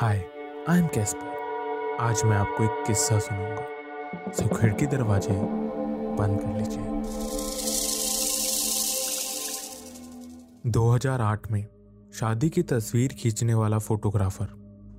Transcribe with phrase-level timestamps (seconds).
[0.00, 0.18] Hi
[0.68, 5.32] I am Caspar आज मैं आपको एक किस्सा सुनाऊँगा। सो खिड़की दरवाजे
[6.18, 6.84] बंद कर लीजिए।
[10.70, 11.66] 2008 में
[12.14, 14.48] शादी की तस्वीर खींचने वाला फोटोग्राफर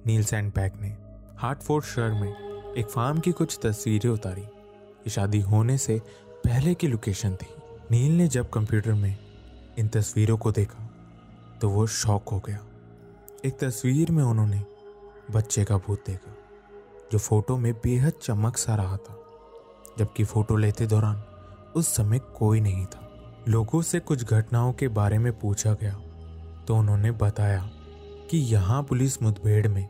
[0.06, 0.98] नील सैंडपैक ने
[1.38, 6.02] हार्टफोर्ड शहर में एक फार्म की कुछ तस्वीरें उतारी। ये शादी होने से
[6.46, 7.54] पहले की लोकेशन थी।
[7.92, 9.18] नील ने जब कंप्यूटर में
[9.78, 10.90] इन तस्वीरों को देखा
[11.62, 12.60] तो वो शॉक हो गया।
[13.46, 14.71] एक तस्वीर में उन्होंने
[15.32, 16.36] बच्चे का भूत देखा,
[17.12, 19.18] जो फ़ोटो में बेहद चमक सा रहा था,
[19.98, 21.24] जबकि फ़ोटो लेते दौरान
[21.76, 23.08] उस समय कोई नहीं था।
[23.48, 25.94] लोगों से कुछ घटनाओं के बारे में पूछा गया
[26.68, 27.70] तो उन्होंने बताया
[28.30, 29.88] कि यहाँ पुलिस मुठभेड़ में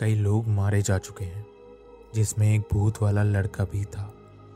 [0.00, 1.46] कई लोग मारे जा चुके हैं,
[2.14, 4.12] जिसमें एक भूत वाला लड़का भी था।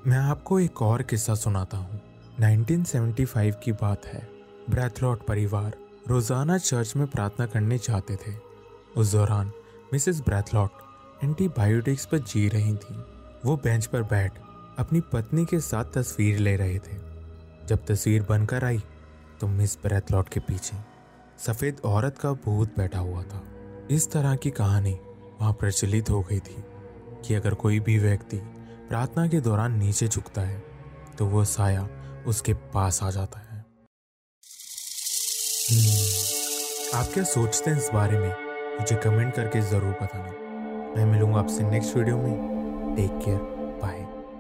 [0.07, 2.01] मैं आपको एक और किस्सा सुनाता हूँ।
[2.41, 4.27] 1975 की बात है।
[4.71, 5.77] ब्रैथलॉट परिवार
[6.09, 8.35] रोज़ाना चर्च में प्रार्थना करने जाते थे।
[8.97, 9.53] उस दौरान
[9.93, 12.95] मिसेस ब्रैथलॉट एंटीबायोटिक्स पर जी रही थी।
[13.45, 14.39] वो बेंच पर बैठ
[14.79, 16.97] अपनी पत्नी के साथ तस्वीर ले रहे थे।
[17.67, 18.79] जब तस्वीर बनकर आई
[19.41, 20.77] तो मिस ब्रैथलॉट के पीछे
[21.39, 23.43] सफ़ेद औरत का भूत बैठा हुआ था।
[23.91, 24.93] इस तरह की कहानी
[25.41, 26.63] वहाँ प्रचलित हो गई थी
[27.27, 28.37] कि अगर कोई भी व्यक्ति
[28.89, 30.63] प्रार्थना के दौरान नीचे झुकता है
[31.19, 31.89] तो वो साया
[32.27, 33.65] उसके पास आ जाता है।
[35.69, 38.52] हम्म, आप क्या सोचते हैं इस बारे में?
[38.83, 43.52] मुझे कमेंट करके ज़रूर बताना। मैं मिलूँगा आपसे नेक्स्ट वीडियो में। Take care.